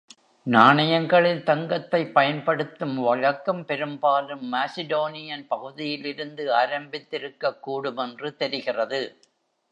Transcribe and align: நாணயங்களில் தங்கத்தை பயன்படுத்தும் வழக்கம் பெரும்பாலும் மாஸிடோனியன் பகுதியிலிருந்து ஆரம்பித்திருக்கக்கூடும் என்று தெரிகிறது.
நாணயங்களில் 0.47 1.43
தங்கத்தை 1.43 1.99
பயன்படுத்தும் 2.07 2.95
வழக்கம் 2.97 3.65
பெரும்பாலும் 3.65 4.53
மாஸிடோனியன் 4.53 5.45
பகுதியிலிருந்து 5.47 6.45
ஆரம்பித்திருக்கக்கூடும் 6.55 8.01
என்று 8.03 8.31
தெரிகிறது. 8.35 9.01